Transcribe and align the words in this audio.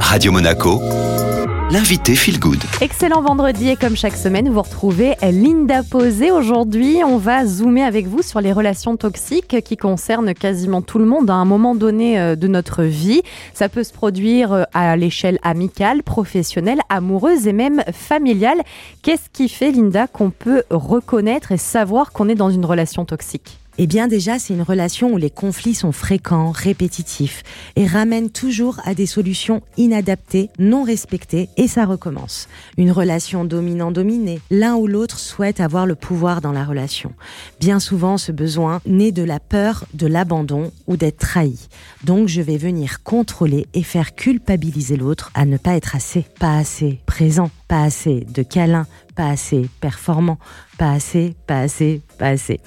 Radio 0.00 0.32
Monaco, 0.32 0.80
l'invité 1.70 2.14
Feel 2.14 2.38
Good. 2.38 2.62
Excellent 2.80 3.22
vendredi 3.22 3.68
et 3.68 3.76
comme 3.76 3.96
chaque 3.96 4.16
semaine, 4.16 4.48
vous 4.48 4.62
retrouvez 4.62 5.14
Linda 5.22 5.82
Posé. 5.82 6.30
Aujourd'hui, 6.30 6.98
on 7.04 7.18
va 7.18 7.44
zoomer 7.44 7.82
avec 7.82 8.06
vous 8.06 8.22
sur 8.22 8.40
les 8.40 8.52
relations 8.52 8.96
toxiques 8.96 9.62
qui 9.62 9.76
concernent 9.76 10.32
quasiment 10.32 10.80
tout 10.80 10.98
le 10.98 11.04
monde 11.04 11.28
à 11.28 11.34
un 11.34 11.44
moment 11.44 11.74
donné 11.74 12.18
euh, 12.18 12.36
de 12.36 12.46
notre 12.48 12.82
vie. 12.82 13.22
Ça 13.52 13.68
peut 13.68 13.84
se 13.84 13.92
produire 13.92 14.52
euh, 14.52 14.62
à 14.74 14.96
l'échelle 14.96 15.38
amicale, 15.42 16.02
professionnelle, 16.02 16.80
amoureuse 16.88 17.46
et 17.46 17.52
même 17.52 17.82
familiale. 17.92 18.62
Qu'est-ce 19.02 19.28
qui 19.32 19.48
fait, 19.48 19.70
Linda, 19.70 20.06
qu'on 20.06 20.30
peut 20.30 20.62
reconnaître 20.70 21.52
et 21.52 21.58
savoir 21.58 22.12
qu'on 22.12 22.28
est 22.28 22.34
dans 22.34 22.50
une 22.50 22.64
relation 22.64 23.04
toxique? 23.04 23.58
Eh 23.78 23.86
bien 23.86 24.08
déjà, 24.08 24.38
c'est 24.38 24.54
une 24.54 24.62
relation 24.62 25.12
où 25.12 25.16
les 25.18 25.30
conflits 25.30 25.74
sont 25.74 25.92
fréquents, 25.92 26.50
répétitifs 26.50 27.42
et 27.76 27.86
ramènent 27.86 28.30
toujours 28.30 28.80
à 28.84 28.94
des 28.94 29.06
solutions 29.06 29.62
inadaptées, 29.76 30.50
non 30.58 30.82
respectées 30.82 31.50
et 31.56 31.68
ça 31.68 31.84
recommence. 31.84 32.48
Une 32.78 32.90
relation 32.90 33.44
dominant-dominée, 33.44 34.40
l'un 34.50 34.76
ou 34.76 34.86
l'autre 34.86 35.18
souhaite 35.18 35.60
avoir 35.60 35.86
le 35.86 35.94
pouvoir 35.94 36.40
dans 36.40 36.52
la 36.52 36.64
relation. 36.64 37.12
Bien 37.60 37.78
souvent, 37.78 38.16
ce 38.16 38.32
besoin 38.32 38.80
naît 38.86 39.12
de 39.12 39.22
la 39.22 39.40
peur 39.40 39.84
de 39.94 40.06
l'abandon 40.06 40.72
ou 40.86 40.96
d'être 40.96 41.18
trahi. 41.18 41.68
Donc 42.04 42.28
je 42.28 42.40
vais 42.40 42.56
venir 42.56 43.02
contrôler 43.02 43.66
et 43.74 43.82
faire 43.82 44.14
culpabiliser 44.14 44.96
l'autre 44.96 45.30
à 45.34 45.44
ne 45.44 45.56
pas 45.56 45.76
être 45.76 45.94
assez, 45.94 46.24
pas 46.38 46.56
assez 46.56 47.00
présent, 47.06 47.50
pas 47.68 47.82
assez 47.82 48.26
de 48.32 48.42
câlins, 48.42 48.86
pas 49.14 49.28
assez 49.28 49.68
performant, 49.80 50.38
pas 50.78 50.92
assez, 50.92 51.34
pas 51.46 51.60
assez, 51.60 52.02
pas 52.18 52.28
assez. 52.28 52.60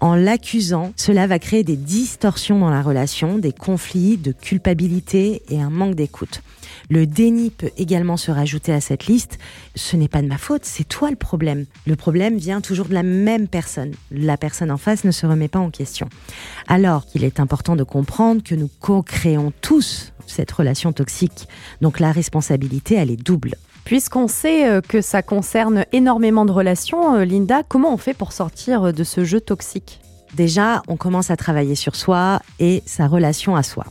En 0.00 0.14
l'accusant, 0.14 0.92
cela 0.96 1.26
va 1.26 1.38
créer 1.38 1.62
des 1.62 1.76
distorsions 1.76 2.58
dans 2.58 2.70
la 2.70 2.82
relation, 2.82 3.38
des 3.38 3.52
conflits, 3.52 4.16
de 4.16 4.32
culpabilité 4.32 5.42
et 5.48 5.60
un 5.60 5.70
manque 5.70 5.94
d'écoute. 5.94 6.42
Le 6.88 7.06
déni 7.06 7.50
peut 7.50 7.70
également 7.76 8.16
se 8.16 8.30
rajouter 8.30 8.72
à 8.72 8.80
cette 8.80 9.06
liste. 9.06 9.38
Ce 9.76 9.96
n'est 9.96 10.08
pas 10.08 10.22
de 10.22 10.26
ma 10.26 10.38
faute, 10.38 10.64
c'est 10.64 10.88
toi 10.88 11.10
le 11.10 11.16
problème. 11.16 11.66
Le 11.86 11.96
problème 11.96 12.36
vient 12.36 12.60
toujours 12.60 12.86
de 12.86 12.94
la 12.94 13.02
même 13.02 13.46
personne. 13.46 13.92
La 14.10 14.36
personne 14.36 14.70
en 14.70 14.76
face 14.76 15.04
ne 15.04 15.10
se 15.10 15.26
remet 15.26 15.48
pas 15.48 15.58
en 15.58 15.70
question. 15.70 16.08
Alors 16.66 17.06
qu'il 17.06 17.24
est 17.24 17.38
important 17.40 17.76
de 17.76 17.84
comprendre 17.84 18.42
que 18.42 18.54
nous 18.54 18.70
co-créons 18.80 19.52
tous 19.60 20.12
cette 20.26 20.50
relation 20.50 20.92
toxique. 20.92 21.48
Donc 21.80 22.00
la 22.00 22.12
responsabilité, 22.12 22.94
elle 22.94 23.10
est 23.10 23.22
double. 23.22 23.56
Puisqu'on 23.84 24.28
sait 24.28 24.68
euh, 24.68 24.80
que 24.80 25.00
ça 25.00 25.22
concerne 25.22 25.84
énormément 25.92 26.44
de 26.44 26.52
relations, 26.52 27.16
euh, 27.16 27.24
Linda, 27.24 27.62
comment 27.62 27.92
on 27.92 27.96
fait 27.96 28.14
pour 28.14 28.32
sortir 28.32 28.84
euh, 28.84 28.92
de 28.92 29.04
ce 29.04 29.24
jeu 29.24 29.40
toxique? 29.40 30.00
Déjà, 30.34 30.82
on 30.86 30.96
commence 30.96 31.30
à 31.30 31.36
travailler 31.36 31.74
sur 31.74 31.96
soi 31.96 32.40
et 32.60 32.84
sa 32.86 33.08
relation 33.08 33.56
à 33.56 33.64
soi. 33.64 33.84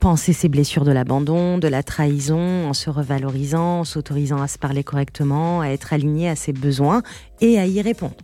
Penser 0.00 0.32
ses 0.32 0.48
blessures 0.48 0.84
de 0.84 0.92
l'abandon, 0.92 1.58
de 1.58 1.68
la 1.68 1.82
trahison, 1.82 2.66
en 2.66 2.72
se 2.72 2.88
revalorisant, 2.88 3.80
en 3.80 3.84
s'autorisant 3.84 4.40
à 4.40 4.48
se 4.48 4.58
parler 4.58 4.84
correctement, 4.84 5.60
à 5.60 5.66
être 5.66 5.92
aligné 5.92 6.30
à 6.30 6.36
ses 6.36 6.54
besoins 6.54 7.02
et 7.42 7.58
à 7.58 7.66
y 7.66 7.82
répondre. 7.82 8.16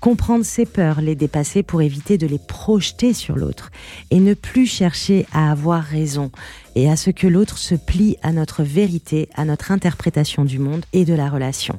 Comprendre 0.00 0.46
ses 0.46 0.64
peurs, 0.64 1.02
les 1.02 1.14
dépasser 1.14 1.62
pour 1.62 1.82
éviter 1.82 2.16
de 2.16 2.26
les 2.26 2.38
projeter 2.38 3.12
sur 3.12 3.36
l'autre 3.36 3.70
et 4.10 4.18
ne 4.18 4.32
plus 4.32 4.66
chercher 4.66 5.26
à 5.32 5.50
avoir 5.50 5.82
raison 5.82 6.30
et 6.74 6.90
à 6.90 6.96
ce 6.96 7.10
que 7.10 7.26
l'autre 7.26 7.58
se 7.58 7.74
plie 7.74 8.16
à 8.22 8.32
notre 8.32 8.62
vérité, 8.62 9.28
à 9.34 9.44
notre 9.44 9.72
interprétation 9.72 10.44
du 10.46 10.58
monde 10.58 10.86
et 10.94 11.04
de 11.04 11.14
la 11.14 11.28
relation 11.28 11.78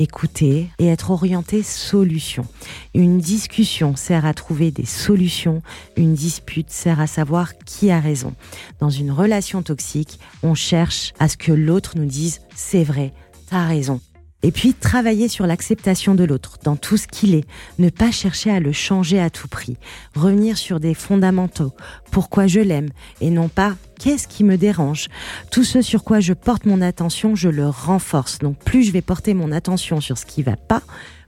écouter 0.00 0.70
et 0.78 0.86
être 0.86 1.10
orienté 1.10 1.62
solution. 1.62 2.46
Une 2.94 3.18
discussion 3.18 3.96
sert 3.96 4.24
à 4.24 4.34
trouver 4.34 4.70
des 4.70 4.86
solutions, 4.86 5.62
une 5.96 6.14
dispute 6.14 6.70
sert 6.70 7.00
à 7.00 7.06
savoir 7.06 7.58
qui 7.58 7.90
a 7.90 8.00
raison. 8.00 8.34
Dans 8.78 8.90
une 8.90 9.10
relation 9.10 9.62
toxique, 9.62 10.18
on 10.42 10.54
cherche 10.54 11.12
à 11.18 11.28
ce 11.28 11.36
que 11.36 11.52
l'autre 11.52 11.98
nous 11.98 12.06
dise 12.06 12.40
c'est 12.54 12.84
vrai, 12.84 13.12
t'as 13.50 13.66
raison. 13.66 14.00
Et 14.42 14.52
puis 14.52 14.72
travailler 14.72 15.28
sur 15.28 15.46
l'acceptation 15.46 16.14
de 16.14 16.24
l'autre 16.24 16.58
dans 16.64 16.76
tout 16.76 16.96
ce 16.96 17.06
qu'il 17.06 17.34
est, 17.34 17.44
ne 17.78 17.90
pas 17.90 18.10
chercher 18.10 18.50
à 18.50 18.60
le 18.60 18.72
changer 18.72 19.20
à 19.20 19.28
tout 19.28 19.48
prix, 19.48 19.76
revenir 20.14 20.56
sur 20.56 20.80
des 20.80 20.94
fondamentaux, 20.94 21.72
pourquoi 22.10 22.46
je 22.46 22.60
l'aime 22.60 22.88
et 23.20 23.30
non 23.30 23.48
pas 23.48 23.76
qu'est-ce 23.98 24.26
qui 24.26 24.44
me 24.44 24.56
dérange. 24.56 25.08
Tout 25.50 25.64
ce 25.64 25.82
sur 25.82 26.04
quoi 26.04 26.20
je 26.20 26.32
porte 26.32 26.64
mon 26.64 26.80
attention, 26.80 27.34
je 27.34 27.48
le 27.48 27.68
renforce. 27.68 28.38
Donc 28.38 28.58
plus 28.58 28.82
je 28.82 28.92
vais 28.92 29.02
porter 29.02 29.34
mon 29.34 29.52
attention 29.52 30.00
sur 30.00 30.16
ce 30.16 30.24
qui 30.24 30.42
va 30.42 30.56
pas, 30.56 30.82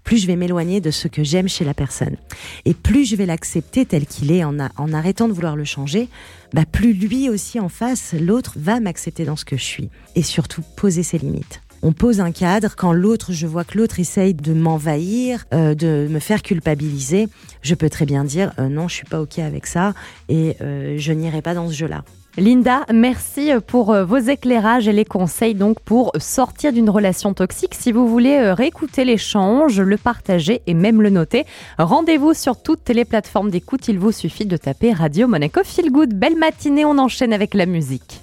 plus 0.05 0.19
je 0.19 0.27
vais 0.27 0.37
m'éloigner 0.37 0.81
de 0.81 0.91
ce 0.91 1.07
que 1.07 1.23
j'aime 1.23 1.49
chez 1.49 1.65
la 1.65 1.75
personne. 1.75 2.17
Et 2.65 2.75
plus 2.75 3.05
je 3.05 3.17
vais 3.17 3.27
l'accepter 3.27 3.85
tel 3.85 4.07
qu'il 4.07 4.33
est 4.33 4.43
en, 4.43 4.59
arrêtant 4.59 5.29
de 5.29 5.33
vouloir 5.33 5.55
le 5.55 5.65
changer, 5.65 6.09
bah 6.55 6.65
plus 6.65 6.95
lui 6.95 7.29
aussi 7.29 7.61
en 7.61 7.69
face, 7.69 8.15
l'autre 8.19 8.55
va 8.57 8.81
m'accepter 8.81 9.25
dans 9.25 9.37
ce 9.37 9.45
que 9.45 9.57
je 9.57 9.65
suis. 9.65 9.91
Et 10.17 10.23
surtout 10.23 10.63
poser 10.77 11.03
ses 11.03 11.19
limites 11.19 11.61
on 11.83 11.93
pose 11.93 12.21
un 12.21 12.33
cadre. 12.33 12.75
Quand 12.77 12.93
l'autre, 12.93 13.33
je 13.33 13.47
vois 13.47 13.65
que 13.65 13.77
l'autre 13.77 14.01
essaye 14.01 14.35
de 14.35 14.55
m'envahir, 14.55 15.45
euh, 15.53 15.75
de 15.75 16.09
me 16.09 16.21
faire 16.21 16.43
culpabiliser, 16.43 17.29
je 17.61 17.75
peux 17.75 17.91
très 17.91 18.07
bien 18.07 18.25
dire 18.25 18.53
euh, 18.59 18.69
non, 18.69 18.89
je 18.89 18.95
suis 18.95 19.07
pas 19.07 19.21
ok 19.21 19.39
avec 19.41 19.67
ça 19.67 19.95
et 20.29 20.57
euh, 20.61 20.97
je 20.99 21.13
n'irai 21.13 21.43
pas 21.43 21.55
dans 21.55 21.69
ce 21.69 21.75
jeu-là. 21.75 22.05
Linda, 22.39 22.87
merci 22.91 23.51
pour 23.67 23.95
vos 23.95 24.17
éclairages 24.17 24.89
et 24.89 24.93
les 24.93 25.05
conseils 25.05 25.55
donc 25.55 25.81
pour 25.81 26.13
sortir 26.19 26.73
d'une 26.73 26.89
relation 26.89 27.35
toxique. 27.35 27.75
Si 27.75 27.93
vous 27.93 28.09
voulez 28.09 28.53
réécouter 28.53 29.05
l'échange, 29.05 29.79
le 29.79 29.99
partager 29.99 30.63
et 30.67 30.73
même 30.73 31.03
le 31.03 31.11
noter, 31.11 31.45
rendez-vous 31.79 32.33
sur 32.33 32.63
toutes 32.63 32.89
les 32.89 33.05
plateformes 33.05 33.51
d'écoute. 33.51 33.87
Il 33.89 33.99
vous 33.99 34.13
suffit 34.13 34.47
de 34.47 34.57
taper 34.57 34.95
Radio 34.95 35.29
Monaco 35.29 35.61
Feel 35.63 35.93
Good. 35.93 36.15
Belle 36.15 36.39
matinée, 36.39 36.87
on 36.87 36.97
enchaîne 36.97 37.35
avec 37.35 37.53
la 37.53 37.67
musique. 37.67 38.21